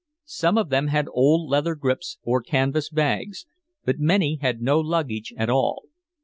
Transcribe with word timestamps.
Some 0.25 0.57
of 0.57 0.69
them 0.69 0.87
had 0.87 1.07
old 1.13 1.47
leather 1.47 1.75
grips 1.75 2.17
or 2.23 2.41
canvas 2.41 2.89
bags, 2.89 3.45
but 3.85 3.99
many 3.99 4.39
had 4.41 4.59
no 4.59 4.79
luggage 4.79 5.31
at 5.37 5.47
all. 5.47 5.83